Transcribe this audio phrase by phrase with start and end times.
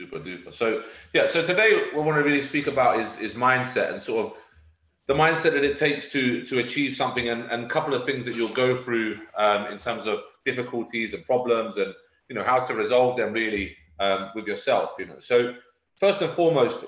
[0.00, 0.54] Super duper.
[0.54, 4.00] So yeah, so today what we want to really speak about is is mindset and
[4.00, 4.32] sort of
[5.08, 8.24] the mindset that it takes to to achieve something and, and a couple of things
[8.24, 11.92] that you'll go through um, in terms of difficulties and problems and
[12.30, 15.20] you know how to resolve them really um, with yourself you know.
[15.20, 15.54] So
[15.96, 16.82] first and foremost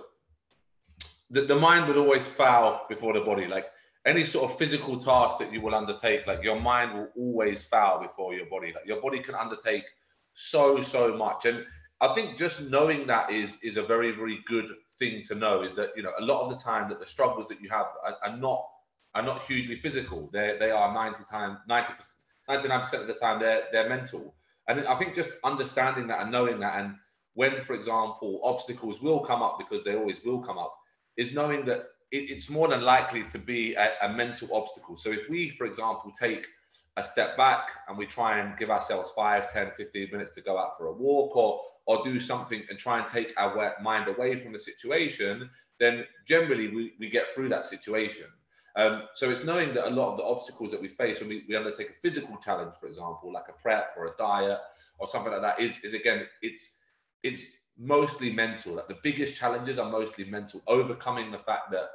[1.29, 3.47] the, the mind will always foul before the body.
[3.47, 3.67] Like
[4.07, 8.01] any sort of physical task that you will undertake like your mind will always foul
[8.01, 8.73] before your body.
[8.75, 9.85] Like your body can undertake
[10.33, 11.45] so so much.
[11.45, 11.67] And
[12.03, 14.67] i think just knowing that is is a very very good
[14.99, 17.49] thing to know is that you know a lot of the time that the struggles
[17.49, 18.63] that you have are, are not
[19.15, 20.31] are not hugely physical.
[20.33, 21.93] They they are 90 times 90
[22.49, 24.35] 99% of the time they're they're mental.
[24.69, 26.95] And i think just understanding that and knowing that and
[27.35, 30.75] when for example obstacles will come up because they always will come up
[31.17, 34.97] is knowing that it, it's more than likely to be a, a mental obstacle.
[34.97, 36.47] So if we for example take
[36.97, 40.59] a step back and we try and give ourselves 5 10 15 minutes to go
[40.59, 44.39] out for a walk or or do something and try and take our mind away
[44.41, 45.49] from the situation
[45.79, 48.27] then generally we, we get through that situation.
[48.77, 51.45] Um, so it's knowing that a lot of the obstacles that we face when we,
[51.49, 54.59] we undertake a physical challenge for example like a prep or a diet
[54.99, 56.79] or something like that is, is again it's
[57.23, 57.45] it's
[57.79, 58.75] mostly mental.
[58.75, 60.63] Like the biggest challenges are mostly mental.
[60.67, 61.89] Overcoming the fact that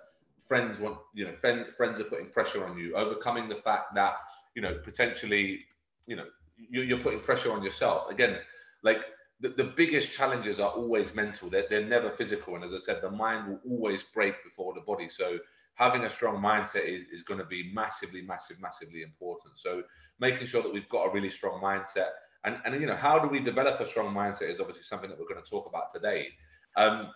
[0.48, 4.16] friends want you know friend, friends are putting pressure on you overcoming the fact that
[4.58, 5.60] you know potentially
[6.08, 6.26] you know
[6.58, 8.10] you're putting pressure on yourself.
[8.10, 8.40] Again
[8.82, 9.06] like
[9.40, 11.48] the, the biggest challenges are always mental.
[11.48, 12.56] They're, they're never physical.
[12.56, 15.10] And as i said the mind will always break before the body.
[15.10, 15.38] So
[15.76, 19.60] having a strong mindset is, is going to be massively massive massively important.
[19.60, 19.84] So
[20.20, 22.10] making sure that we've got a really strong mindset.
[22.44, 25.20] And and you know how do we develop a strong mindset is obviously something that
[25.20, 26.30] we're going to talk about today.
[26.76, 27.12] Um,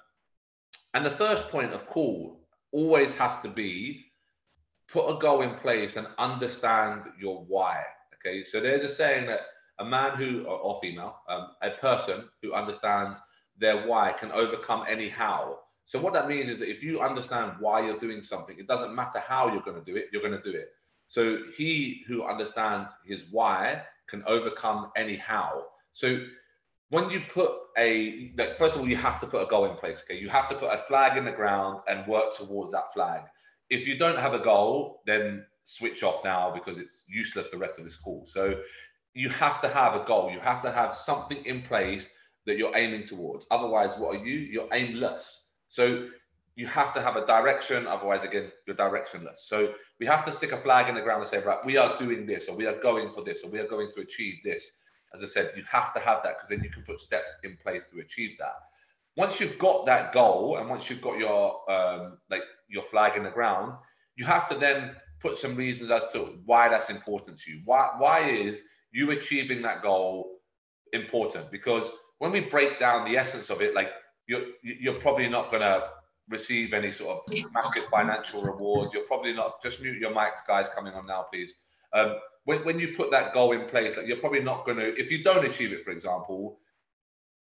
[0.94, 4.11] and the first point of call always has to be
[4.92, 7.84] put a goal in place and understand your why.
[8.16, 9.42] Okay, so there's a saying that
[9.80, 13.19] a man who or, female, um, a person who understands
[13.58, 15.59] their why can overcome any how.
[15.86, 18.94] So what that means is that if you understand why you're doing something, it doesn't
[18.94, 20.69] matter how you're going to do it, you're going to do it.
[21.07, 25.66] So he who understands his why can overcome any how.
[25.94, 26.24] So
[26.90, 29.75] when you put a like first of all you have to put a goal in
[29.78, 32.94] place okay you have to put a flag in the ground and work towards that
[32.94, 33.22] flag
[33.72, 37.78] if you don't have a goal then switch off now because it's useless the rest
[37.80, 38.26] of this call.
[38.26, 38.62] So
[39.14, 40.30] you have to have a goal.
[40.32, 42.10] You have to have something in place
[42.46, 43.48] that you're aiming towards.
[43.50, 44.36] Otherwise what are you?
[44.36, 45.48] You're aimless.
[45.70, 46.08] So
[46.56, 47.88] you have to have a direction.
[47.88, 49.40] Otherwise again you're directionless.
[49.46, 51.98] So we have to stick a flag in the ground and say right we are
[51.98, 54.74] doing this or we are going for this or we are going to achieve this.
[55.14, 57.58] As I said, you have to have that because then you can put steps in
[57.62, 58.56] place to achieve that.
[59.18, 63.24] Once you've got that goal and once you've got your um, like your flag in
[63.24, 63.76] the ground,
[64.16, 67.62] you have to then put some reasons as to why that's important to you.
[67.66, 70.40] Why why is you achieving that goal
[70.94, 71.52] important?
[71.52, 73.90] Because when we break down the essence of it, like
[74.28, 75.84] you're you're probably not gonna
[76.30, 78.88] receive any sort of massive financial reward.
[78.94, 81.56] You're probably not just mute your mics, guys, coming on now, please.
[81.94, 84.96] Um, when, when you put that goal in place, like you're probably not going to,
[84.98, 86.60] if you don't achieve it, for example,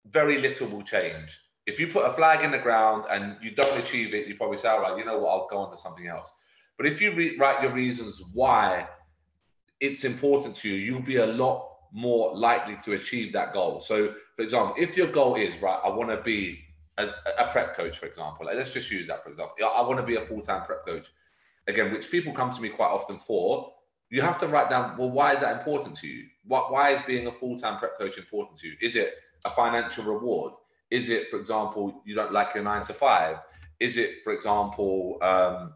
[0.05, 1.39] very little will change.
[1.69, 4.57] If you put a flag in the ground and you don't achieve it, you probably
[4.57, 6.33] say, all right, you know what, I'll go on to something else.
[6.77, 8.87] But if you re- write your reasons why
[9.79, 13.79] it's important to you, you'll be a lot more likely to achieve that goal.
[13.81, 16.59] So, for example, if your goal is, right, I want to be
[16.97, 19.55] a, a, prep coach, for example, like, let's just use that, for example.
[19.61, 21.07] I want to be a full time prep coach,
[21.67, 23.73] again, which people come to me quite often for
[24.09, 27.01] you have to write down well why is that important to you what why is
[27.03, 29.13] being a full-time prep coach important to you is it
[29.45, 30.53] a financial reward
[30.91, 33.37] is it for example you don't like your nine to five?
[33.79, 35.73] Is it for example um,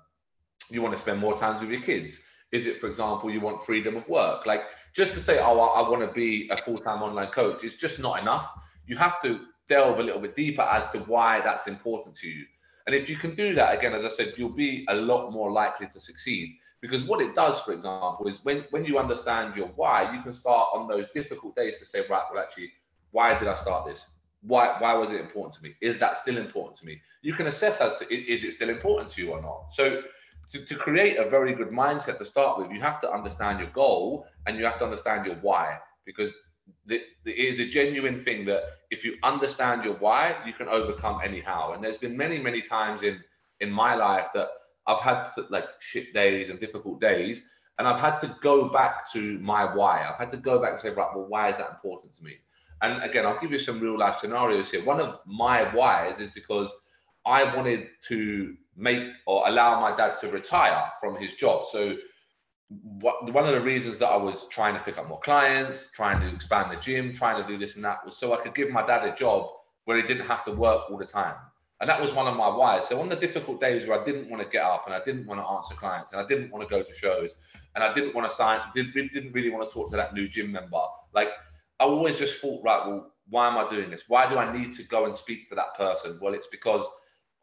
[0.69, 2.21] you want to spend more time with your kids?
[2.51, 4.45] Is it for example you want freedom of work?
[4.45, 4.63] Like
[4.93, 7.99] just to say oh i, I want to be a full-time online coach is just
[7.99, 8.53] not enough.
[8.85, 12.45] You have to delve a little bit deeper as to why that's important to you.
[12.85, 15.51] And if you can do that again as i said you'll be a lot more
[15.51, 16.57] likely to succeed.
[16.81, 20.33] Because what it does, for example, is when, when you understand your why, you can
[20.33, 22.73] start on those difficult days to say, right, well, actually,
[23.11, 24.07] why did I start this?
[24.45, 25.75] Why, why was it important to me?
[25.81, 27.01] Is that still important to me?
[27.21, 29.67] You can assess as to is it still important to you or not.
[29.71, 30.01] So
[30.51, 33.69] to, to create a very good mindset to start with, you have to understand your
[33.69, 36.33] goal and you have to understand your why because
[36.89, 41.73] it is a genuine thing that if you understand your why, you can overcome anyhow.
[41.73, 43.23] And there's been many, many times in
[43.59, 44.49] in my life that
[44.87, 47.43] I've had to, like shit days and difficult days,
[47.79, 50.05] and I've had to go back to my why.
[50.05, 52.37] I've had to go back and say, right, well, why is that important to me?
[52.81, 54.83] And again, I'll give you some real life scenarios here.
[54.83, 56.71] One of my whys is because
[57.25, 61.65] I wanted to make or allow my dad to retire from his job.
[61.71, 61.95] So
[62.99, 66.19] what, one of the reasons that I was trying to pick up more clients, trying
[66.21, 68.71] to expand the gym, trying to do this and that was so I could give
[68.71, 69.47] my dad a job
[69.85, 71.35] where he didn't have to work all the time.
[71.81, 72.87] And that was one of my whys.
[72.87, 75.27] So on the difficult days where I didn't want to get up and I didn't
[75.27, 77.35] want to answer clients and I didn't want to go to shows
[77.75, 80.51] and I didn't want to sign, didn't, really want to talk to that new gym
[80.51, 80.81] member,
[81.13, 81.29] like
[81.79, 84.03] I always just thought, right, well, why am I doing this?
[84.07, 86.19] Why do I need to go and speak to that person?
[86.21, 86.85] Well, it's because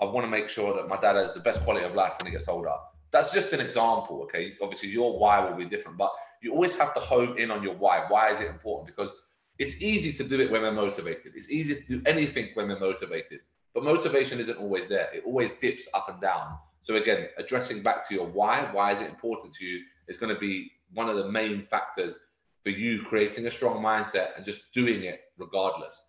[0.00, 2.27] I want to make sure that my dad has the best quality of life when
[2.27, 2.73] he gets older.
[3.11, 4.55] That's just an example, okay?
[4.62, 6.12] Obviously, your why will be different, but
[6.43, 8.05] you always have to hone in on your why.
[8.09, 8.87] Why is it important?
[8.87, 9.12] Because
[9.59, 11.32] it's easy to do it when we're motivated.
[11.35, 13.41] It's easy to do anything when we're motivated.
[13.75, 15.09] But motivation isn't always there.
[15.12, 16.56] It always dips up and down.
[16.82, 20.35] So again, addressing back to your why, why is it important to you, is going
[20.35, 22.17] to be one of the main factors
[22.62, 26.00] for you creating a strong mindset and just doing it regardless.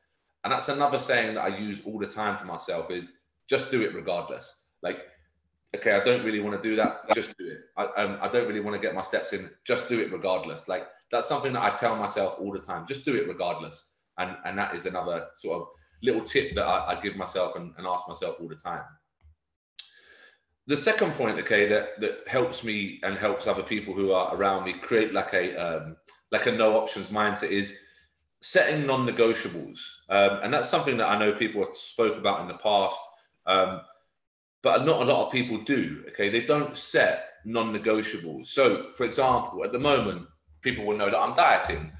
[0.43, 3.11] And that's another saying that I use all the time to myself is
[3.47, 4.55] just do it regardless.
[4.81, 4.99] Like,
[5.75, 7.13] okay, I don't really want to do that.
[7.13, 7.59] Just do it.
[7.77, 9.49] I, um, I don't really want to get my steps in.
[9.65, 10.67] Just do it regardless.
[10.67, 12.87] Like that's something that I tell myself all the time.
[12.87, 13.89] Just do it regardless.
[14.17, 15.67] And and that is another sort of
[16.03, 18.83] little tip that I, I give myself and, and ask myself all the time.
[20.67, 24.65] The second point, okay, that that helps me and helps other people who are around
[24.65, 25.97] me create like a um,
[26.31, 27.73] like a no options mindset is
[28.41, 29.79] setting non-negotiables,
[30.09, 32.97] um, and that's something that I know people have spoke about in the past,
[33.45, 33.81] um,
[34.61, 36.03] but not a lot of people do.
[36.09, 38.47] Okay, they don't set non-negotiables.
[38.47, 40.27] So, for example, at the moment,
[40.61, 41.91] people will know that I'm dieting.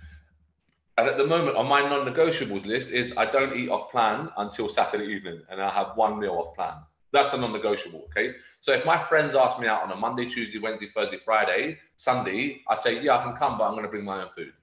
[0.98, 4.69] And at the moment, on my non-negotiables list is I don't eat off plan until
[4.69, 6.75] Saturday evening, and I have one meal off plan.
[7.12, 8.06] That's a non-negotiable.
[8.06, 8.36] Okay.
[8.60, 12.62] So if my friends ask me out on a Monday, Tuesday, Wednesday, Thursday, Friday, Sunday,
[12.68, 14.54] I say, yeah, I can come, but I'm going to bring my own food.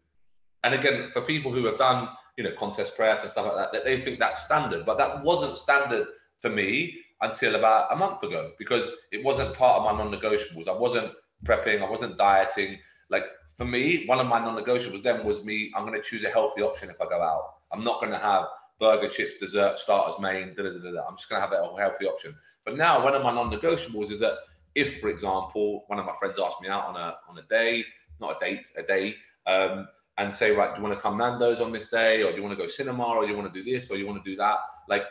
[0.65, 3.73] And again, for people who have done, you know, contest prep and stuff like that,
[3.73, 6.07] that they think that's standard, but that wasn't standard
[6.41, 10.69] for me until about a month ago because it wasn't part of my non-negotiables.
[10.69, 11.13] I wasn't
[11.45, 12.79] prepping, I wasn't dieting.
[13.11, 13.25] Like
[13.57, 15.73] for me, one of my non-negotiables then was me.
[15.77, 17.55] I'm going to choose a healthy option if I go out.
[17.73, 18.45] I'm not going to have
[18.79, 20.55] burger, chips, dessert, starters, main.
[20.55, 21.07] Da, da, da, da.
[21.07, 22.35] I'm just going to have a healthy option.
[22.65, 24.39] But now, one of my non-negotiables is that
[24.75, 27.85] if, for example, one of my friends asked me out on a on a day,
[28.21, 29.17] not a date, a day,
[29.47, 29.89] um,
[30.19, 32.43] and say, right, do you want to come Nando's on this day, or do you
[32.43, 34.31] want to go cinema, or do you want to do this, or you want to
[34.31, 34.59] do that?
[34.89, 35.05] Like,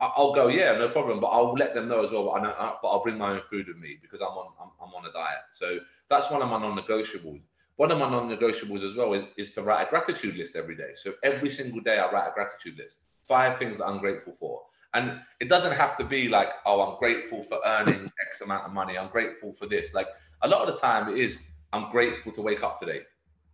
[0.00, 1.20] I'll go, yeah, no problem.
[1.20, 2.24] But I'll let them know as well.
[2.24, 4.94] But, I but I'll bring my own food with me because I'm on I'm, I'm
[4.94, 5.38] on a diet.
[5.52, 5.78] So
[6.08, 7.42] that's one of my non-negotiables.
[7.80, 10.90] One of my non-negotiables as well is, is, to write a gratitude list every day.
[10.96, 13.04] So every single day I write a gratitude list.
[13.26, 14.60] Five things that I'm grateful for.
[14.92, 18.74] And it doesn't have to be like, oh, I'm grateful for earning X amount of
[18.74, 18.98] money.
[18.98, 19.94] I'm grateful for this.
[19.94, 20.08] Like
[20.42, 21.40] a lot of the time it is,
[21.72, 23.00] I'm grateful to wake up today.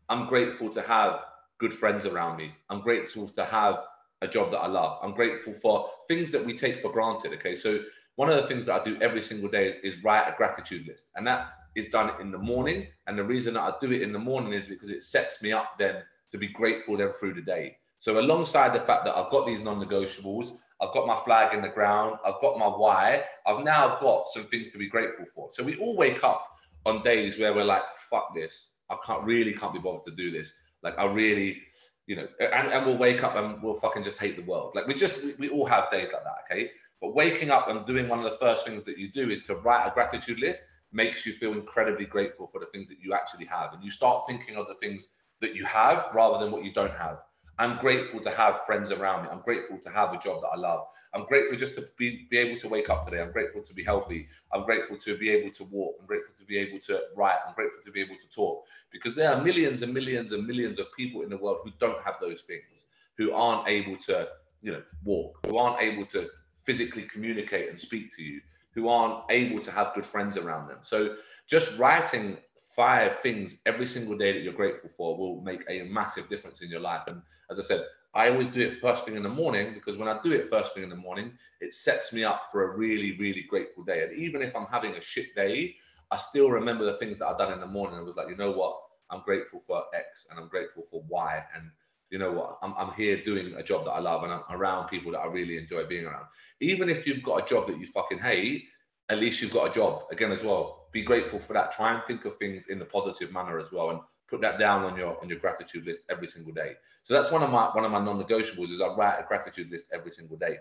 [0.08, 1.20] I'm grateful to have
[1.58, 2.50] good friends around me.
[2.68, 3.76] I'm grateful to have
[4.22, 4.98] a job that I love.
[5.04, 7.32] I'm grateful for things that we take for granted.
[7.34, 7.54] Okay.
[7.54, 7.78] So
[8.16, 11.10] one of the things that I do every single day is write a gratitude list.
[11.16, 12.86] And that is done in the morning.
[13.06, 15.52] And the reason that I do it in the morning is because it sets me
[15.52, 17.76] up then to be grateful then through the day.
[17.98, 21.68] So alongside the fact that I've got these non-negotiables, I've got my flag in the
[21.68, 25.48] ground, I've got my why, I've now got some things to be grateful for.
[25.52, 26.46] So we all wake up
[26.84, 28.72] on days where we're like, fuck this.
[28.90, 30.52] I can't really can't be bothered to do this.
[30.82, 31.62] Like I really,
[32.06, 34.72] you know, and, and we'll wake up and we'll fucking just hate the world.
[34.74, 36.70] Like we just we, we all have days like that, okay?
[37.00, 39.56] But waking up and doing one of the first things that you do is to
[39.56, 43.44] write a gratitude list makes you feel incredibly grateful for the things that you actually
[43.46, 43.74] have.
[43.74, 45.10] And you start thinking of the things
[45.40, 47.18] that you have rather than what you don't have.
[47.58, 49.30] I'm grateful to have friends around me.
[49.30, 50.86] I'm grateful to have a job that I love.
[51.14, 53.22] I'm grateful just to be, be able to wake up today.
[53.22, 54.28] I'm grateful to be healthy.
[54.52, 55.96] I'm grateful to be able to walk.
[56.00, 57.38] I'm grateful to be able to write.
[57.46, 60.78] I'm grateful to be able to talk because there are millions and millions and millions
[60.78, 62.84] of people in the world who don't have those things,
[63.16, 64.28] who aren't able to,
[64.60, 66.28] you know, walk, who aren't able to
[66.66, 68.40] physically communicate and speak to you,
[68.72, 70.78] who aren't able to have good friends around them.
[70.82, 71.16] So
[71.48, 72.36] just writing
[72.74, 76.68] five things every single day that you're grateful for will make a massive difference in
[76.68, 77.04] your life.
[77.06, 80.08] And as I said, I always do it first thing in the morning because when
[80.08, 83.16] I do it first thing in the morning, it sets me up for a really,
[83.18, 84.02] really grateful day.
[84.02, 85.76] And even if I'm having a shit day,
[86.10, 87.98] I still remember the things that I've done in the morning.
[87.98, 88.78] It was like, you know what?
[89.10, 91.44] I'm grateful for X and I'm grateful for Y.
[91.54, 91.70] And
[92.10, 92.58] you know what?
[92.62, 95.26] I'm, I'm here doing a job that I love and I'm around people that I
[95.26, 96.26] really enjoy being around.
[96.60, 98.64] Even if you've got a job that you fucking hate,
[99.08, 100.88] at least you've got a job again as well.
[100.92, 101.72] Be grateful for that.
[101.72, 104.82] Try and think of things in the positive manner as well, and put that down
[104.84, 106.72] on your on your gratitude list every single day.
[107.02, 109.90] So that's one of my one of my non-negotiables is I write a gratitude list
[109.92, 110.58] every single day.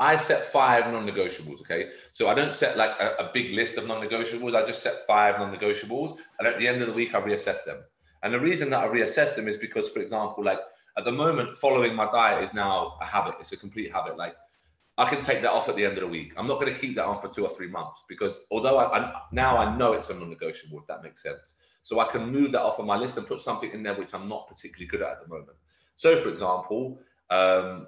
[0.00, 1.60] I set five non-negotiables.
[1.60, 4.54] Okay, so I don't set like a, a big list of non-negotiables.
[4.54, 7.82] I just set five non-negotiables, and at the end of the week, I reassess them.
[8.22, 10.60] And the reason that I reassess them is because, for example, like
[10.96, 13.34] at the moment, following my diet is now a habit.
[13.40, 14.16] It's a complete habit.
[14.16, 14.34] Like
[14.98, 16.32] I can take that off at the end of the week.
[16.36, 18.98] I'm not going to keep that on for two or three months because although I,
[18.98, 21.54] I now I know it's a non-negotiable, if that makes sense.
[21.82, 24.12] So I can move that off of my list and put something in there which
[24.12, 25.56] I'm not particularly good at at the moment.
[25.96, 27.86] So, for example, um,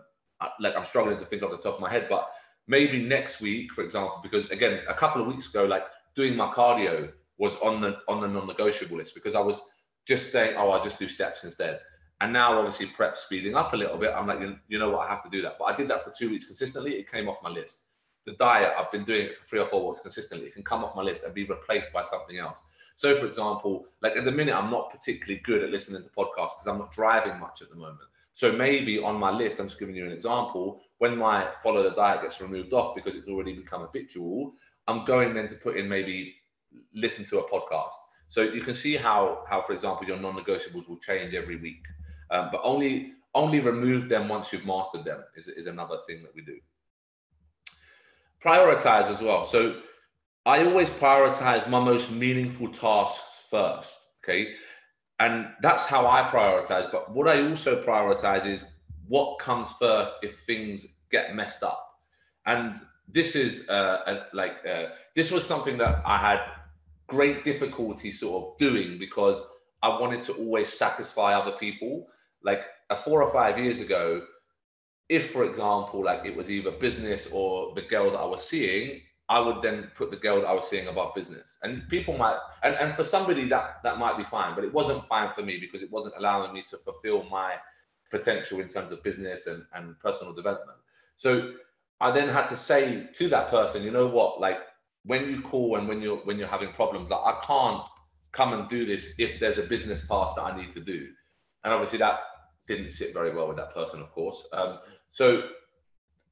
[0.60, 2.30] like I'm struggling to think off the top of my head, but
[2.68, 5.84] maybe next week, for example, because again, a couple of weeks ago, like
[6.14, 9.62] doing my cardio was on the on the non-negotiable list because I was
[10.10, 11.78] just saying, oh, I'll just do steps instead.
[12.20, 14.12] And now, obviously, prep speeding up a little bit.
[14.12, 15.56] I'm like, you, know what, I have to do that.
[15.56, 16.94] But I did that for two weeks consistently.
[16.94, 17.84] It came off my list.
[18.26, 20.48] The diet, I've been doing it for three or four weeks consistently.
[20.48, 22.64] It can come off my list and be replaced by something else.
[22.96, 26.56] So, for example, like at the minute, I'm not particularly good at listening to podcasts
[26.56, 28.10] because I'm not driving much at the moment.
[28.32, 30.80] So maybe on my list, I'm just giving you an example.
[30.98, 34.54] When my follow the diet gets removed off because it's already become habitual,
[34.88, 36.34] I'm going then to put in maybe
[36.94, 37.94] listen to a podcast.
[38.30, 41.84] So you can see how how, for example, your non-negotiables will change every week,
[42.30, 46.32] um, but only only remove them once you've mastered them is, is another thing that
[46.32, 46.58] we do.
[48.40, 49.42] Prioritize as well.
[49.42, 49.80] So
[50.46, 53.98] I always prioritize my most meaningful tasks first.
[54.22, 54.54] Okay.
[55.18, 56.90] And that's how I prioritize.
[56.92, 58.64] But what I also prioritize is
[59.08, 61.84] what comes first if things get messed up.
[62.46, 62.76] And
[63.08, 64.84] this is uh, a, like, uh,
[65.16, 66.40] this was something that I had
[67.10, 69.42] great difficulty sort of doing because
[69.82, 72.06] I wanted to always satisfy other people.
[72.42, 74.22] Like a four or five years ago,
[75.08, 79.00] if, for example, like it was either business or the girl that I was seeing,
[79.28, 81.58] I would then put the girl that I was seeing above business.
[81.62, 85.04] And people might, and, and for somebody that that might be fine, but it wasn't
[85.06, 87.54] fine for me because it wasn't allowing me to fulfill my
[88.10, 90.78] potential in terms of business and, and personal development.
[91.16, 91.52] So
[92.00, 94.58] I then had to say to that person, you know what, like
[95.04, 97.82] when you call and when you're when you're having problems, like I can't
[98.32, 101.08] come and do this if there's a business task that I need to do.
[101.64, 102.20] And obviously that
[102.66, 104.46] didn't sit very well with that person, of course.
[104.52, 104.78] Um,
[105.08, 105.42] so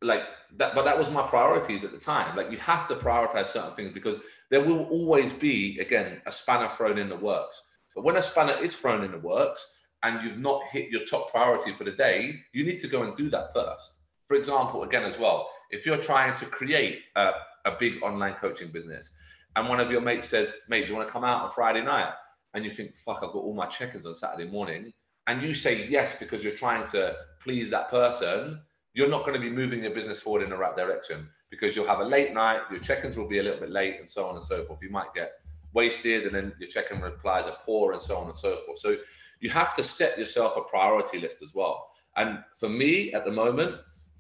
[0.01, 0.23] like
[0.57, 3.73] that but that was my priorities at the time like you have to prioritize certain
[3.73, 4.19] things because
[4.51, 7.61] there will always be again a spanner thrown in the works
[7.95, 11.31] but when a spanner is thrown in the works and you've not hit your top
[11.33, 13.95] priority for the day you need to go and do that first
[14.27, 17.31] for example again as well if you're trying to create a,
[17.65, 19.13] a big online coaching business
[19.57, 21.83] and one of your mates says mate do you want to come out on friday
[21.83, 22.13] night
[22.55, 24.93] and you think fuck i've got all my check-ins on saturday morning
[25.27, 28.61] and you say yes because you're trying to please that person
[28.95, 31.87] you're not going to be moving your business forward in the right direction because you'll
[31.87, 34.35] have a late night, your check-ins will be a little bit late, and so on
[34.35, 34.83] and so forth.
[34.83, 35.33] You might get
[35.73, 38.79] wasted, and then your check-in replies are poor, and so on and so forth.
[38.79, 38.97] So
[39.41, 41.91] you have to set yourself a priority list as well.
[42.17, 43.77] And for me, at the moment,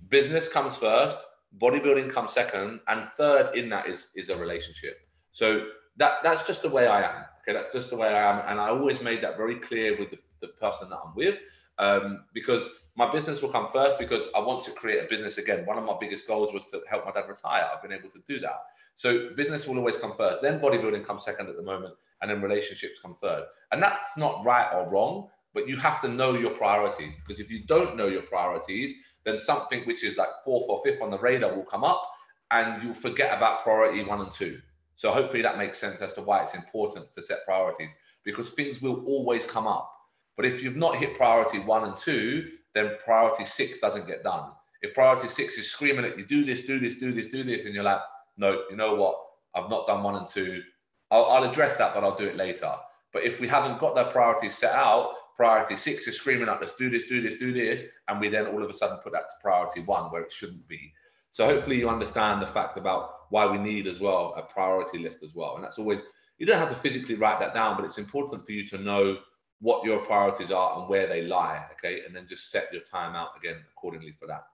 [0.08, 1.18] business comes first,
[1.56, 5.00] bodybuilding comes second, and third in that is is a relationship.
[5.32, 7.24] So that that's just the way I am.
[7.42, 10.10] Okay, that's just the way I am, and I always made that very clear with
[10.10, 11.40] the, the person that I'm with,
[11.78, 15.64] um, because my business will come first because I want to create a business again.
[15.64, 17.64] One of my biggest goals was to help my dad retire.
[17.72, 18.64] I've been able to do that.
[18.96, 20.42] So business will always come first.
[20.42, 23.44] Then bodybuilding comes second at the moment, and then relationships come third.
[23.70, 27.50] And that's not right or wrong, but you have to know your priorities because if
[27.50, 28.94] you don't know your priorities,
[29.24, 32.02] then something which is like fourth or fifth on the radar will come up,
[32.50, 34.60] and you'll forget about priority one and two.
[34.94, 37.90] So hopefully that makes sense as to why it's important to set priorities
[38.24, 39.90] because things will always come up.
[40.36, 44.50] But if you've not hit priority one and two, then priority six doesn't get done.
[44.82, 47.64] If priority six is screaming at you, do this, do this, do this, do this,
[47.64, 48.00] and you're like,
[48.36, 49.16] no, you know what?
[49.54, 50.62] I've not done one and two.
[51.10, 52.72] I'll, address that, but I'll do it later.
[53.12, 56.74] But if we haven't got that priorities set out, priority six is screaming at us,
[56.74, 59.30] do this, do this, do this, and we then all of a sudden put that
[59.30, 60.92] to priority one where it shouldn't be.
[61.30, 65.22] So hopefully you understand the fact about why we need as well a priority list
[65.22, 65.54] as well.
[65.54, 66.02] And that's always
[66.38, 69.18] you don't have to physically write that down, but it's important for you to know
[69.60, 71.64] what your priorities are and where they lie.
[71.72, 72.02] Okay.
[72.04, 74.44] And then just set your time out again accordingly for that.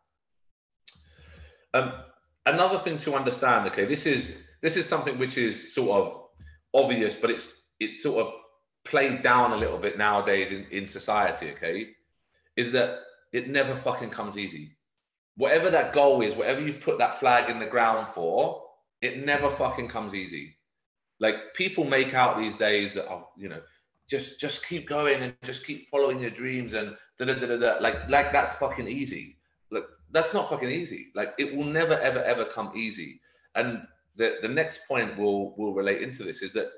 [1.72, 1.92] Um,
[2.44, 6.22] another thing to understand, okay, this is this is something which is sort of
[6.74, 8.34] obvious, but it's it's sort of
[8.84, 11.90] played down a little bit nowadays in, in society, okay,
[12.56, 13.00] is that
[13.32, 14.76] it never fucking comes easy.
[15.36, 18.62] Whatever that goal is, whatever you've put that flag in the ground for,
[19.00, 20.56] it never fucking comes easy.
[21.18, 23.60] Like people make out these days that, oh, you know,
[24.08, 27.56] just just keep going and just keep following your dreams and da da da da.
[27.56, 27.78] da.
[27.80, 29.38] Like like that's fucking easy.
[29.70, 31.08] Look, that's not fucking easy.
[31.14, 33.20] Like it will never ever ever come easy.
[33.54, 33.86] And
[34.16, 36.70] the the next point will will relate into this is that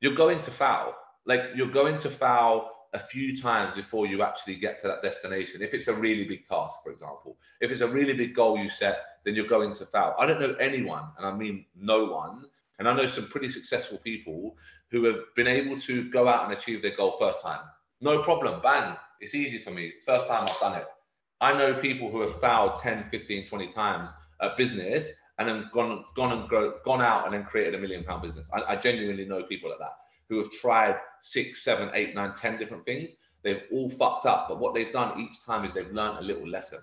[0.00, 0.94] you're going to foul.
[1.26, 5.60] Like you're going to foul a few times before you actually get to that destination.
[5.62, 8.70] If it's a really big task, for example, if it's a really big goal you
[8.70, 10.14] set, then you're going to foul.
[10.18, 12.44] I don't know anyone, and I mean no one,
[12.78, 14.56] and I know some pretty successful people
[14.90, 17.60] who have been able to go out and achieve their goal first time.
[18.00, 19.92] No problem, bang, it's easy for me.
[20.06, 20.86] First time I've done it.
[21.40, 26.04] I know people who have fouled 10, 15, 20 times at business and then gone,
[26.14, 28.48] gone and grow, gone out and then created a million pound business.
[28.54, 29.96] I, I genuinely know people like that
[30.28, 33.12] who have tried six, seven, eight, nine, ten different things.
[33.42, 36.48] They've all fucked up, but what they've done each time is they've learned a little
[36.48, 36.80] lesson.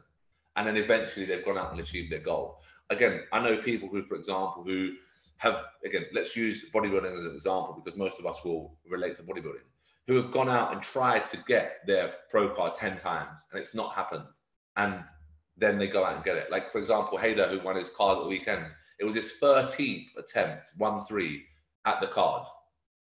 [0.58, 2.60] and then eventually they've gone out and achieved their goal.
[2.90, 4.94] Again, I know people who, for example, who
[5.38, 9.24] have again, let's use bodybuilding as an example because most of us will relate to
[9.24, 9.66] bodybuilding,
[10.08, 13.74] who have gone out and tried to get their pro card 10 times and it's
[13.74, 14.28] not happened.
[14.76, 15.04] And
[15.58, 16.52] then they go out and get it.
[16.52, 18.66] Like, for example, Hayder, who won his card at the weekend,
[19.00, 21.44] it was his 13th attempt, 1 3
[21.86, 22.46] at the card.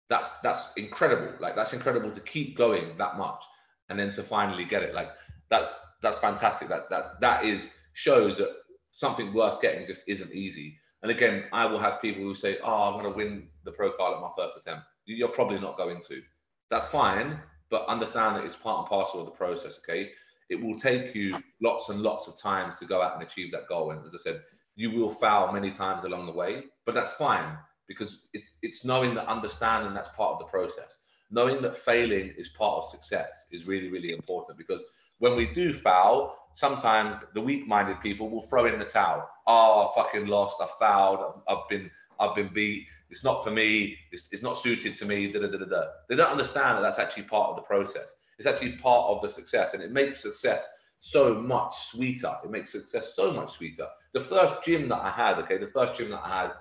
[0.08, 1.32] That's that's incredible.
[1.40, 3.44] Like that's incredible to keep going that much
[3.88, 4.94] and then to finally get it.
[4.94, 5.10] Like
[5.50, 6.68] that's that's fantastic.
[6.68, 8.50] That's that's that is shows that
[8.92, 10.78] something worth getting just isn't easy.
[11.02, 13.92] And again, I will have people who say, "Oh, I'm going to win the pro
[13.92, 16.22] card at my first attempt." You're probably not going to.
[16.70, 19.78] That's fine, but understand that it's part and parcel of the process.
[19.78, 20.10] Okay,
[20.48, 23.68] it will take you lots and lots of times to go out and achieve that
[23.68, 23.90] goal.
[23.90, 24.42] And as I said,
[24.74, 29.14] you will fail many times along the way, but that's fine because it's it's knowing
[29.14, 30.98] that understanding that's part of the process.
[31.30, 34.82] Knowing that failing is part of success is really really important because
[35.18, 39.28] when we do foul, sometimes the weak-minded people will throw in the towel.
[39.46, 40.60] Oh, I fucking lost.
[40.62, 41.42] I fouled.
[41.48, 41.90] I've been
[42.20, 42.86] I've been beat.
[43.10, 43.96] It's not for me.
[44.12, 45.32] It's, it's not suited to me.
[45.32, 45.84] Da, da, da, da.
[46.08, 48.16] They don't understand that that's actually part of the process.
[48.38, 50.68] It's actually part of the success, and it makes success
[51.00, 52.36] so much sweeter.
[52.44, 53.86] It makes success so much sweeter.
[54.12, 56.52] The first gym that I had, okay, the first gym that I had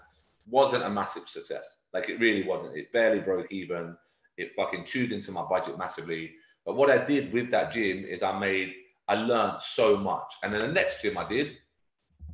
[0.50, 1.84] wasn't a massive success.
[1.94, 2.78] Like it really wasn't.
[2.78, 3.96] It barely broke even.
[4.38, 6.32] It fucking chewed into my budget massively.
[6.66, 8.74] But what I did with that gym is I made,
[9.08, 10.34] I learned so much.
[10.44, 11.54] And then the next gym I did,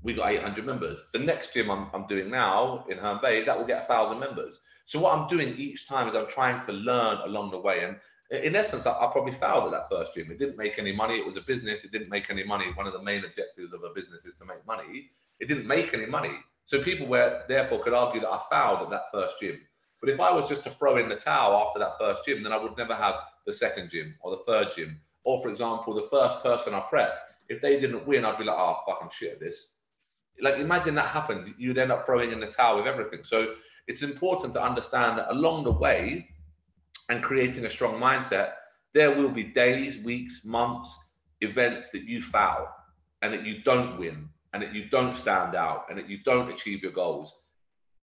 [0.01, 1.01] we got 800 members.
[1.13, 4.19] The next gym I'm, I'm doing now in Herne Bay, that will get a thousand
[4.19, 4.59] members.
[4.85, 7.85] So what I'm doing each time is I'm trying to learn along the way.
[7.85, 7.95] And
[8.43, 10.29] in essence, I, I, probably failed at that first gym.
[10.31, 11.15] It didn't make any money.
[11.15, 11.83] It was a business.
[11.83, 12.65] It didn't make any money.
[12.73, 15.09] One of the main objectives of a business is to make money.
[15.39, 16.33] It didn't make any money.
[16.65, 19.59] So people were therefore could argue that I fouled at that first gym.
[19.99, 22.51] But if I was just to throw in the towel after that first gym, then
[22.51, 23.15] I would never have
[23.45, 24.99] the second gym or the third gym.
[25.23, 28.57] Or for example, the first person I prepped, if they didn't win, I'd be like,
[28.57, 29.73] oh fuck, I'm shit at this.
[30.41, 33.23] Like imagine that happened, you'd end up throwing in the towel with everything.
[33.23, 33.55] So
[33.87, 36.29] it's important to understand that along the way
[37.09, 38.53] and creating a strong mindset,
[38.93, 40.97] there will be days, weeks, months,
[41.41, 42.67] events that you foul
[43.21, 46.51] and that you don't win and that you don't stand out and that you don't
[46.51, 47.41] achieve your goals.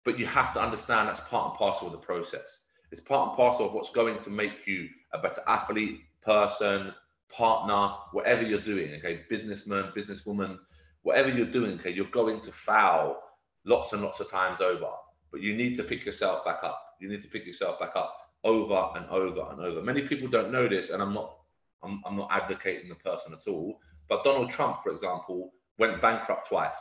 [0.05, 2.63] But you have to understand that's part and parcel of the process.
[2.91, 6.95] It's part and parcel of what's going to make you a better athlete, person,
[7.31, 8.95] partner, whatever you're doing.
[8.95, 10.59] Okay, businessman, businesswoman,
[11.03, 11.79] whatever you're doing.
[11.79, 13.21] Okay, you're going to foul
[13.65, 14.91] lots and lots of times over,
[15.31, 16.81] but you need to pick yourself back up.
[17.01, 19.83] You need to pick yourself back up over and over and over.
[19.83, 21.35] Many people don't know this, and I'm not.
[21.81, 23.79] I'm, I'm not advocating the person at all.
[24.09, 26.79] But Donald Trump, for example, went bankrupt twice.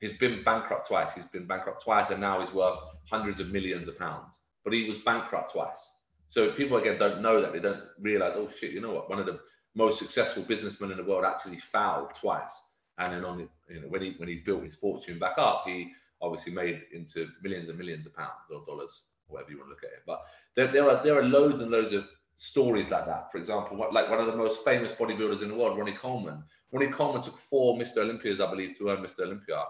[0.00, 1.12] He's been bankrupt twice.
[1.12, 2.78] He's been bankrupt twice, and now he's worth
[3.10, 4.38] hundreds of millions of pounds.
[4.64, 5.90] But he was bankrupt twice.
[6.28, 7.52] So people again don't know that.
[7.52, 9.10] They don't realize, oh shit, you know what?
[9.10, 9.40] One of the
[9.74, 12.62] most successful businessmen in the world actually fouled twice.
[12.98, 15.92] And then on you know when he when he built his fortune back up, he
[16.20, 19.84] obviously made into millions and millions of pounds or dollars, whatever you want to look
[19.84, 20.02] at it.
[20.06, 20.22] But
[20.54, 22.06] there, there are there are loads and loads of
[22.38, 23.32] stories like that.
[23.32, 26.44] For example, what, like one of the most famous bodybuilders in the world, Ronnie Coleman.
[26.70, 27.98] Ronnie Coleman took four Mr.
[27.98, 29.22] Olympias, I believe, to earn Mr.
[29.22, 29.64] Olympia.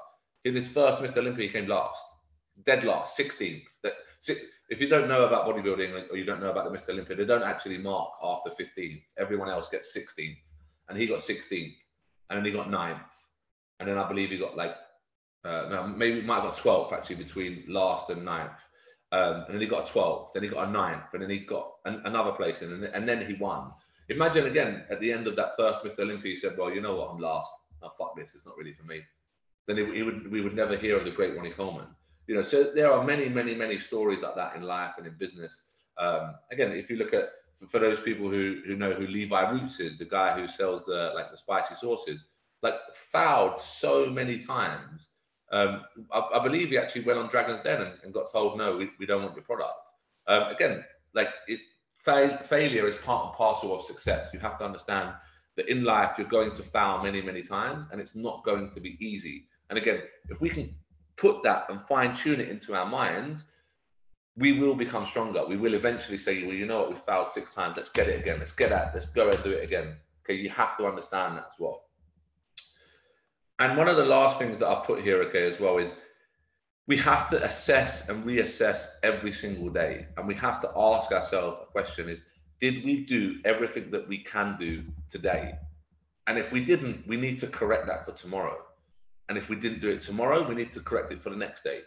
[0.44, 1.18] In his first Mr.
[1.18, 2.04] Olympia, he came last,
[2.66, 3.62] dead last, 16th.
[3.83, 3.94] That,
[4.68, 6.90] if you don't know about bodybuilding or you don't know about the Mr.
[6.90, 9.02] Olympia, they don't actually mark after 15th.
[9.16, 10.37] Everyone else gets 16th.
[10.90, 11.74] And he got 16th.
[12.28, 13.00] And then he got 9th.
[13.81, 14.76] And then I believe he got like,
[15.42, 18.61] uh, no, maybe might have got 12th actually between last and 9th.
[19.11, 21.40] Um, and then he got a 12th, then he got a 9th, and then he
[21.40, 23.71] got an, another place in, and, and then he won.
[24.11, 26.01] Imagine again at the end of that first Mr.
[26.01, 27.51] Olympia, he said, Well, you know what, I'm last.
[27.83, 29.03] Oh, fuck this, it's not really for me.
[29.66, 31.87] Then he, he would, we would never hear of the great Ronnie Coleman.
[32.27, 35.14] You know, so there are many, many, many stories like that in life and in
[35.18, 35.62] business.
[35.97, 37.31] Um, again, if you look at
[37.66, 41.12] for those people who who know who Levi Roots is, the guy who sells the
[41.14, 42.27] like the spicy sauces,
[42.62, 45.11] like fouled so many times.
[45.50, 45.82] Um,
[46.12, 48.90] I, I, believe he actually went on Dragon's Den and, and got told, no, we,
[48.98, 49.88] we don't want your product.
[50.26, 50.84] Um, again,
[51.14, 51.61] like it,
[51.96, 54.28] fail, failure is part and parcel of success.
[54.34, 55.14] You have to understand
[55.56, 58.80] that in life you're going to fail many, many times, and it's not going to
[58.80, 59.46] be easy.
[59.70, 60.74] And again, if we can
[61.16, 63.46] put that and fine tune it into our minds,
[64.37, 65.44] we will become stronger.
[65.46, 67.76] We will eventually say, well, you know what, we failed six times.
[67.76, 68.38] Let's get it again.
[68.38, 68.94] Let's get at.
[68.94, 69.96] Let's go and do it again.
[70.24, 71.88] Okay, you have to understand that as well.
[73.59, 75.94] And one of the last things that I've put here, okay, as well, is
[76.87, 81.59] we have to assess and reassess every single day, and we have to ask ourselves
[81.62, 82.25] a question: Is
[82.61, 85.55] did we do everything that we can do today?
[86.27, 88.59] And if we didn't, we need to correct that for tomorrow.
[89.29, 91.62] And if we didn't do it tomorrow, we need to correct it for the next
[91.62, 91.83] day.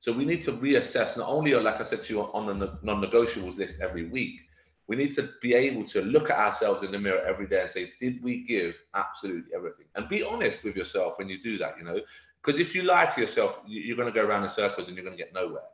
[0.00, 3.56] So we need to reassess not only, like I said to you, on the non-negotiables
[3.56, 4.40] list every week,
[4.88, 7.70] We need to be able to look at ourselves in the mirror every day and
[7.70, 9.86] say, did we give absolutely everything?
[9.94, 12.00] And be honest with yourself when you do that, you know,
[12.42, 15.04] because if you lie to yourself, you're going to go around in circles and you're
[15.04, 15.64] going to get nowhere.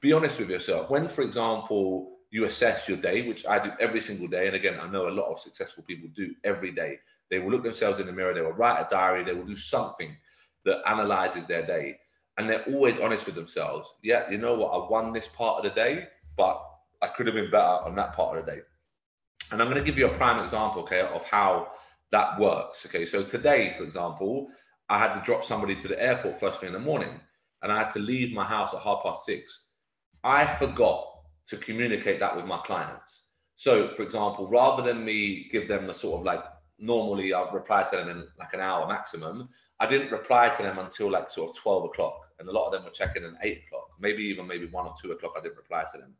[0.00, 0.90] Be honest with yourself.
[0.90, 4.78] When, for example, you assess your day, which I do every single day, and again,
[4.80, 6.98] I know a lot of successful people do every day.
[7.28, 9.56] They will look themselves in the mirror, they will write a diary, they will do
[9.56, 10.16] something
[10.64, 11.98] that analyzes their day,
[12.38, 13.92] and they're always honest with themselves.
[14.02, 14.70] Yeah, you know what?
[14.70, 16.64] I won this part of the day, but
[17.02, 18.58] I could have been better on that part of the day.
[19.52, 21.72] And I'm going to give you a prime example, okay, of how
[22.12, 22.86] that works.
[22.86, 24.48] Okay, so today, for example,
[24.88, 27.20] I had to drop somebody to the airport first thing in the morning,
[27.62, 29.68] and I had to leave my house at half past six.
[30.22, 31.06] I forgot
[31.46, 33.28] to communicate that with my clients.
[33.56, 36.42] So, for example, rather than me give them the sort of like
[36.78, 40.78] normally I'll reply to them in like an hour maximum, I didn't reply to them
[40.78, 42.18] until like sort of 12 o'clock.
[42.38, 44.86] And a lot of them were checking in at eight o'clock, maybe even maybe one
[44.86, 45.34] or two o'clock.
[45.36, 46.14] I didn't reply to them.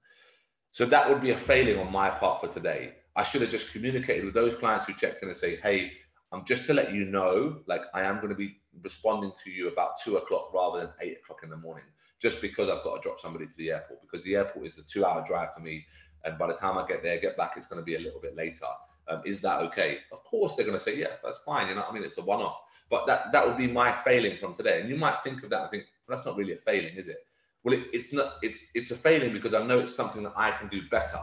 [0.70, 2.94] So that would be a failing on my part for today.
[3.16, 5.92] I should have just communicated with those clients who checked in and say, hey,
[6.32, 9.68] I'm just to let you know, like I am going to be responding to you
[9.68, 11.84] about two o'clock rather than eight o'clock in the morning,
[12.20, 14.82] just because I've got to drop somebody to the airport because the airport is a
[14.82, 15.84] two hour drive for me.
[16.24, 18.20] And by the time I get there, get back, it's going to be a little
[18.20, 18.66] bit later.
[19.08, 19.98] Um, is that okay?
[20.12, 21.68] Of course, they're going to say, yeah, that's fine.
[21.68, 22.04] You know I mean?
[22.04, 22.60] It's a one off.
[22.88, 24.80] But that, that would be my failing from today.
[24.80, 27.08] And you might think of that and think, well, that's not really a failing, is
[27.08, 27.26] it?
[27.62, 28.34] Well, it, it's not.
[28.42, 31.20] It's it's a failing because I know it's something that I can do better.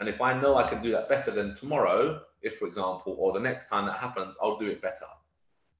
[0.00, 3.32] And if I know I can do that better, then tomorrow, if for example, or
[3.32, 5.06] the next time that happens, I'll do it better.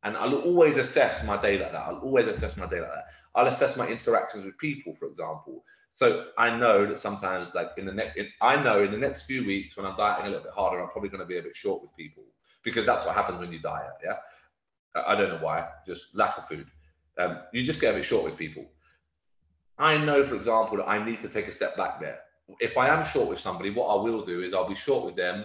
[0.03, 1.83] And I'll always assess my day like that.
[1.83, 3.07] I'll always assess my day like that.
[3.35, 5.65] I'll assess my interactions with people, for example.
[5.91, 9.45] So I know that sometimes, like in the next, I know in the next few
[9.45, 11.57] weeks when I'm dieting a little bit harder, I'm probably going to be a bit
[11.57, 12.25] short with people
[12.63, 13.93] because that's what happens when you diet.
[14.05, 14.17] Yeah,
[15.07, 16.67] I don't know why, just lack of food.
[17.19, 18.67] Um, you just get a bit short with people.
[19.79, 22.21] I know, for example, that I need to take a step back there.
[22.61, 25.17] If I am short with somebody, what I will do is I'll be short with
[25.17, 25.45] them.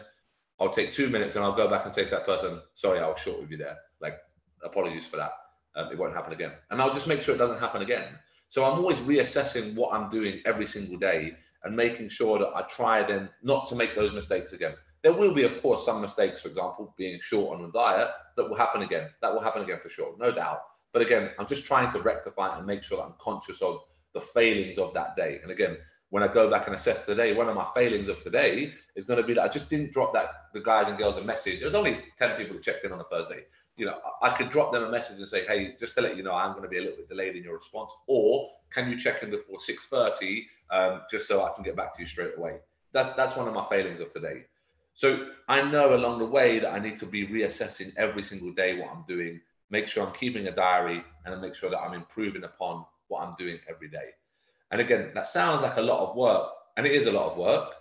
[0.59, 3.07] I'll take two minutes and I'll go back and say to that person, "Sorry, I
[3.07, 3.77] was short with you there.
[3.99, 4.19] Like,
[4.63, 5.33] apologies for that.
[5.75, 8.17] Um, it won't happen again." And I'll just make sure it doesn't happen again.
[8.47, 12.61] So I'm always reassessing what I'm doing every single day and making sure that I
[12.63, 14.75] try then not to make those mistakes again.
[15.01, 18.47] There will be, of course, some mistakes, for example, being short on a diet, that
[18.47, 19.09] will happen again.
[19.21, 20.61] That will happen again for sure, no doubt.
[20.93, 23.81] But again, I'm just trying to rectify and make sure that I'm conscious of
[24.13, 25.39] the failings of that day.
[25.41, 25.77] And again,
[26.09, 29.19] when I go back and assess today, one of my failings of today is going
[29.19, 31.57] to be that I just didn't drop that the guys and girls a message.
[31.57, 33.45] There was only 10 people checked in on a Thursday.
[33.77, 36.21] You know, I could drop them a message and say, hey, just to let you
[36.21, 37.91] know, I'm going to be a little bit delayed in your response.
[38.05, 42.01] Or can you check in before 6.30 um, just so I can get back to
[42.03, 42.57] you straight away?
[42.91, 44.43] That's, that's one of my failings of today.
[44.93, 48.77] So I know along the way that I need to be reassessing every single day
[48.77, 52.43] what I'm doing, make sure I'm keeping a diary and make sure that I'm improving
[52.43, 54.09] upon what I'm doing every day.
[54.71, 57.37] And again, that sounds like a lot of work, and it is a lot of
[57.37, 57.73] work,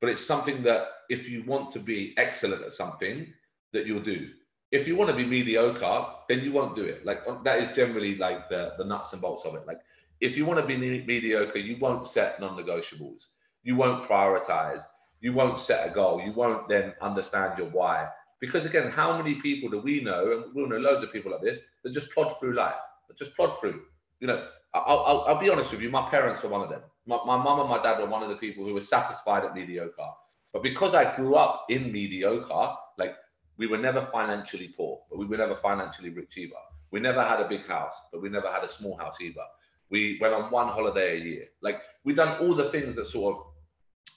[0.00, 3.26] but it's something that if you want to be excellent at something,
[3.72, 4.30] that you'll do.
[4.72, 7.04] If you want to be mediocre, then you won't do it.
[7.04, 9.66] Like uh, that is generally like the, the nuts and bolts of it.
[9.66, 9.80] Like
[10.20, 13.26] if you want to be mediocre, you won't set non-negotiables.
[13.62, 14.84] You won't prioritize.
[15.20, 16.20] You won't set a goal.
[16.20, 18.08] You won't then understand your why.
[18.40, 21.42] Because again, how many people do we know, and we'll know loads of people like
[21.42, 23.82] this, that just plod through life, that just plod through.
[24.20, 25.90] You know, I'll, I'll, I'll, be honest with you.
[25.90, 26.82] My parents were one of them.
[27.06, 30.10] My, mum and my dad were one of the people who were satisfied at mediocre.
[30.52, 33.14] But because I grew up in mediocre, like
[33.56, 36.54] we were never financially poor, but we were never financially rich either.
[36.90, 39.44] We never had a big house, but we never had a small house either.
[39.90, 41.44] We went on one holiday a year.
[41.62, 43.42] Like we done all the things that sort of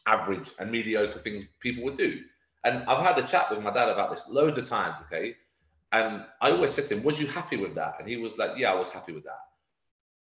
[0.08, 2.22] average and mediocre things people would do.
[2.64, 5.36] And I've had a chat with my dad about this loads of times, okay?
[5.92, 7.96] And I always said to him, Was you happy with that?
[8.00, 9.40] And he was like, Yeah, I was happy with that.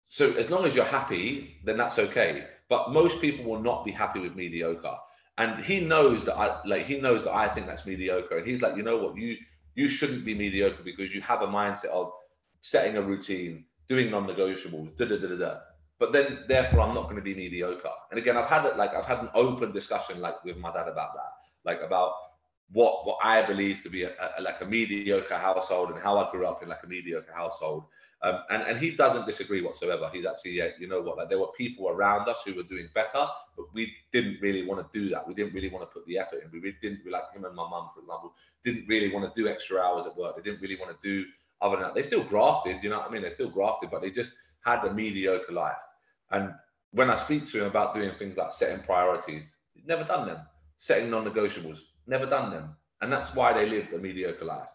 [0.08, 2.46] So as long as you're happy, then that's okay.
[2.70, 4.96] But most people will not be happy with mediocre.
[5.38, 8.38] And he knows that I like he knows that I think that's mediocre.
[8.38, 9.38] And he's like, you know what, you
[9.76, 12.12] you shouldn't be mediocre because you have a mindset of
[12.62, 15.60] setting a routine, doing non-negotiables, da da da da.
[16.00, 17.90] But then therefore I'm not going to be mediocre.
[18.10, 20.88] And again, I've had it like I've had an open discussion like with my dad
[20.88, 21.32] about that,
[21.64, 22.14] like about
[22.72, 26.30] what what I believe to be a, a, like a mediocre household and how I
[26.32, 27.86] grew up in like a mediocre household.
[28.24, 30.10] Um, and, and he doesn't disagree whatsoever.
[30.12, 32.90] He's actually, yeah, you know what, like there were people around us who were doing
[32.96, 35.28] better, but we didn't really want to do that.
[35.28, 36.50] We didn't really want to put the effort in.
[36.52, 39.80] We didn't, like him and my mum, for example, didn't really want to do extra
[39.80, 40.36] hours at work.
[40.36, 41.26] They didn't really want to do
[41.62, 41.94] other than that.
[41.94, 43.22] They still grafted, you know what I mean?
[43.22, 45.78] They still grafted, but they just had a mediocre life.
[46.32, 46.54] And
[46.92, 50.40] when I speak to him about doing things like setting priorities, never done them.
[50.78, 52.76] Setting non-negotiables, never done them.
[53.02, 54.70] And that's why they lived a mediocre life.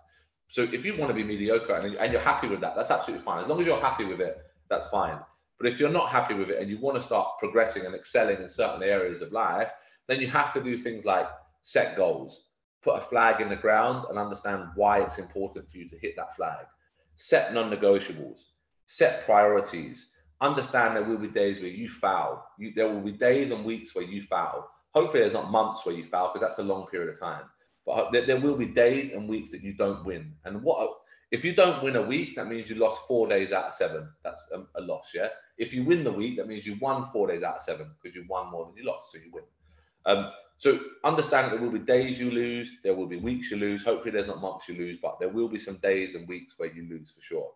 [0.49, 3.43] So if you want to be mediocre and, you're happy with that, that's absolutely fine.
[3.43, 5.19] As long as you're happy with it, that's fine.
[5.59, 8.41] But if you're not happy with it and you want to start progressing and excelling
[8.41, 9.73] in certain areas of life,
[10.09, 11.29] then you have to do things like
[11.63, 12.49] set goals,
[12.83, 16.17] put a flag in the ground and understand why it's important for you to hit
[16.17, 16.67] that flag.
[17.17, 18.41] Set non negotiables,
[18.87, 20.11] set priorities.
[20.41, 22.45] Understand there will be days where you foul.
[22.59, 24.69] You, there will be days and weeks where you foul.
[24.95, 27.45] Hopefully, there's not months where you foul because that's a long period of time.
[27.85, 30.35] But there, there will be days and weeks that you don't win.
[30.45, 30.91] And what
[31.33, 34.07] if you don't win a week, that means you lost four days out of seven.
[34.23, 35.29] That's a, a loss, yeah.
[35.57, 38.15] If you win the week, that means you won four days out of seven because
[38.15, 39.45] you won more than you lost, so you win.
[40.05, 43.57] Um, so understand that there will be days you lose, there will be weeks you
[43.57, 43.83] lose.
[43.83, 46.71] Hopefully, there's not months you lose, but there will be some days and weeks where
[46.71, 47.51] you lose for sure.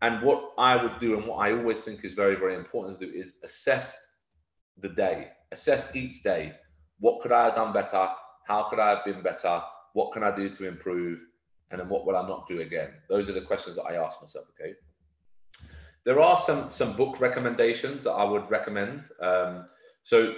[0.00, 3.06] And what I would do, and what I always think is very, very important to
[3.06, 3.96] do, is assess
[4.78, 6.54] the day, assess each day.
[6.98, 8.08] What could I have done better?
[8.46, 9.62] How could I have been better?
[9.92, 11.22] What can I do to improve?
[11.72, 12.90] and then what will I not do again?
[13.08, 14.44] Those are the questions that I ask myself.
[14.50, 14.74] Okay.
[16.04, 19.08] There are some some book recommendations that I would recommend.
[19.20, 19.66] Um,
[20.02, 20.34] so,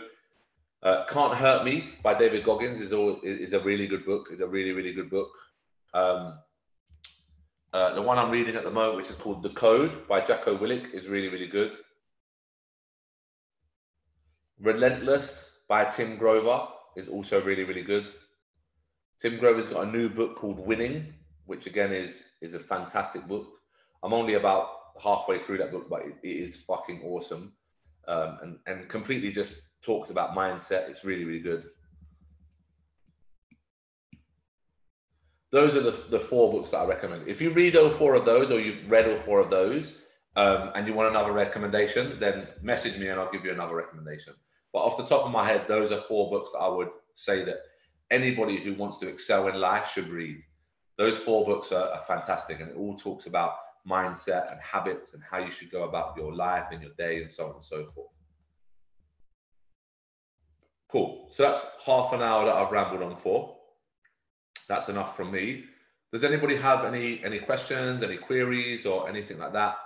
[0.83, 4.29] uh, "Can't Hurt Me" by David Goggins is all is a really good book.
[4.31, 5.33] is a really really good book.
[5.93, 6.39] Um,
[7.73, 10.57] uh, the one I'm reading at the moment, which is called "The Code" by Jocko
[10.57, 11.77] Willink, is really really good.
[14.65, 18.07] "Relentless" by Tim Grover is also really really good.
[19.21, 23.47] Tim Grover's got a new book called Winning, which again is is a fantastic book.
[24.03, 24.69] I'm only about
[25.03, 27.53] halfway through that book, but it, it is fucking awesome,
[28.09, 30.89] um, and and completely just talks about mindset.
[30.89, 31.65] It's really really good.
[35.51, 37.29] Those are the, the four books that I recommend.
[37.29, 39.95] If you read all four of those, or you've read all four of those,
[40.37, 44.35] um, and you want another recommendation, then message me and I'll give you another recommendation.
[44.75, 47.45] But off the top of my head, those are four books that I would say
[47.45, 47.61] that
[48.11, 50.43] anybody who wants to excel in life should read
[50.97, 53.55] those four books are, are fantastic and it all talks about
[53.89, 57.31] mindset and habits and how you should go about your life and your day and
[57.31, 58.09] so on and so forth.
[60.89, 61.29] Cool.
[61.31, 63.57] So that's half an hour that I've rambled on for.
[64.69, 65.65] That's enough from me.
[66.13, 69.77] Does anybody have any any questions, any queries, or anything like that?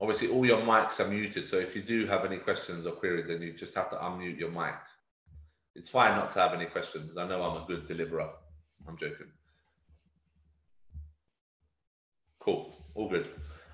[0.00, 3.26] Obviously, all your mics are muted, so if you do have any questions or queries,
[3.28, 4.74] then you just have to unmute your mic.
[5.74, 7.16] It's fine not to have any questions.
[7.16, 8.30] I know I'm a good deliverer.
[8.86, 9.26] I'm joking.
[12.38, 12.74] Cool.
[12.94, 13.28] All good.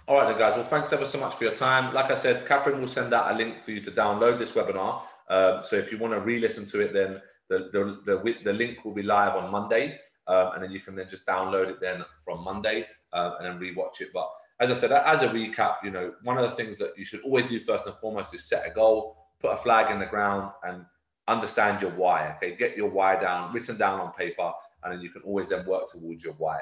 [0.07, 0.57] All right, then, guys.
[0.57, 1.95] Well, thanks ever so much for your time.
[1.95, 5.03] Like I said, Catherine will send out a link for you to download this webinar.
[5.31, 8.85] Um, so if you want to re-listen to it, then the, the, the, the, link
[8.85, 9.99] will be live on Monday.
[10.27, 13.59] Um, and then you can then just download it then from Monday um, and then
[13.59, 14.11] re-watch it.
[14.13, 14.29] But
[14.61, 17.23] as I said, as a recap, you know, one of the things that you should
[17.23, 20.53] always do first and foremost is set a goal, put a flag in the ground
[20.63, 20.85] and
[21.27, 22.35] understand your why.
[22.37, 25.67] Okay, get your why down, written down on paper, and then you can always then
[25.67, 26.61] work towards your why.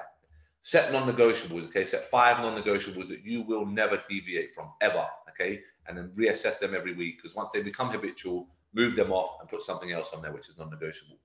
[0.63, 1.67] Set non-negotiables.
[1.67, 5.07] Okay, set five non-negotiables that you will never deviate from ever.
[5.31, 9.41] Okay, and then reassess them every week because once they become habitual, move them off
[9.41, 11.19] and put something else on there which is non-negotiable.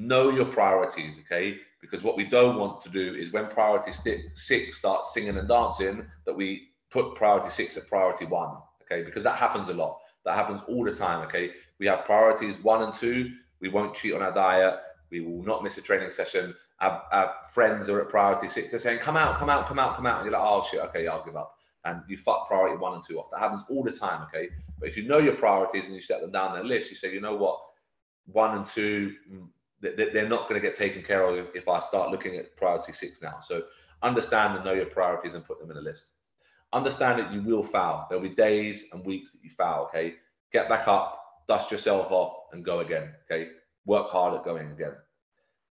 [0.00, 1.16] Know your priorities.
[1.26, 3.90] Okay, because what we don't want to do is when priority
[4.34, 8.56] six starts singing and dancing, that we put priority six at priority one.
[8.82, 9.98] Okay, because that happens a lot.
[10.24, 11.26] That happens all the time.
[11.26, 13.32] Okay, we have priorities one and two.
[13.60, 14.76] We won't cheat on our diet.
[15.10, 16.54] We will not miss a training session.
[16.80, 18.70] Our, our friends are at priority six.
[18.70, 20.20] They're saying, come out, come out, come out, come out.
[20.20, 21.56] And you're like, oh shit, okay, I'll give up.
[21.84, 23.30] And you fuck priority one and two off.
[23.32, 24.50] That happens all the time, okay?
[24.78, 27.12] But if you know your priorities and you set them down their list, you say,
[27.12, 27.58] you know what,
[28.26, 29.48] one and two, mm,
[29.80, 33.22] they're not going to get taken care of if I start looking at priority six
[33.22, 33.38] now.
[33.40, 33.62] So
[34.02, 36.08] understand and know your priorities and put them in a list.
[36.72, 38.06] Understand that you will foul.
[38.08, 40.16] There'll be days and weeks that you foul, okay?
[40.52, 43.10] Get back up, dust yourself off and go again.
[43.24, 43.50] Okay.
[43.86, 44.92] Work hard at going again.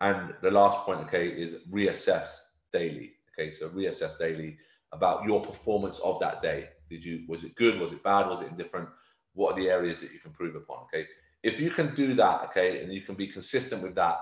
[0.02, 2.28] And the last point, okay, is reassess
[2.74, 3.14] daily.
[3.34, 3.52] Okay.
[3.52, 4.58] So reassess daily
[4.92, 6.70] about your performance of that day.
[6.90, 7.80] Did you, was it good?
[7.80, 8.28] Was it bad?
[8.28, 8.90] Was it indifferent?
[9.34, 10.84] What are the areas that you can improve upon?
[10.84, 11.08] Okay.
[11.44, 14.20] If you can do that, okay, and you can be consistent with that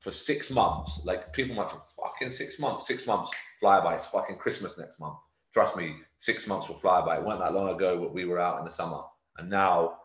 [0.00, 3.30] for six months, like people might think, fucking six months, six months
[3.60, 3.94] fly by.
[3.94, 5.18] It's fucking Christmas next month.
[5.52, 7.18] Trust me, six months will fly by.
[7.18, 9.02] It wasn't that long ago, we were out in the summer.
[9.38, 9.98] And now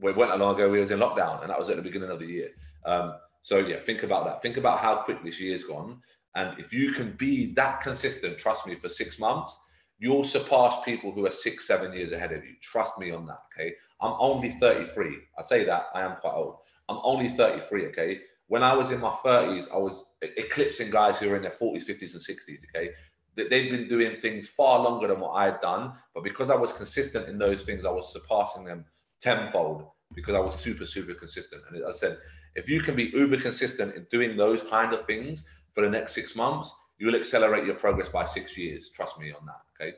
[0.00, 2.10] we went a long ago, we was in lockdown, and that was at the beginning
[2.10, 2.48] of the year.
[2.84, 4.42] Um, so yeah, think about that.
[4.42, 6.00] Think about how quick this year's gone,
[6.34, 9.58] and if you can be that consistent, trust me, for six months,
[9.98, 12.54] you'll surpass people who are six, seven years ahead of you.
[12.60, 13.40] Trust me on that.
[13.52, 15.16] Okay, I'm only 33.
[15.38, 16.56] I say that I am quite old.
[16.88, 17.86] I'm only 33.
[17.88, 21.50] Okay, when I was in my 30s, I was eclipsing guys who are in their
[21.50, 22.58] 40s, 50s, and 60s.
[22.74, 22.90] Okay,
[23.36, 27.28] they've been doing things far longer than what I'd done, but because I was consistent
[27.28, 28.84] in those things, I was surpassing them
[29.20, 31.62] tenfold because I was super, super consistent.
[31.70, 32.18] And I said,
[32.54, 36.14] if you can be uber consistent in doing those kind of things for the next
[36.14, 38.90] six months, you will accelerate your progress by six years.
[38.90, 39.60] Trust me on that.
[39.74, 39.96] Okay.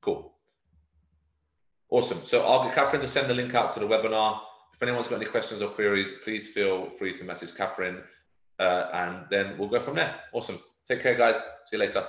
[0.00, 0.32] Cool.
[1.90, 2.20] Awesome.
[2.24, 4.40] So I'll get Catherine to send the link out to the webinar.
[4.74, 8.02] If anyone's got any questions or queries, please feel free to message Catherine,
[8.60, 10.20] uh, and then we'll go from there.
[10.32, 10.60] Awesome.
[10.86, 11.36] Take care, guys.
[11.66, 12.06] See you later.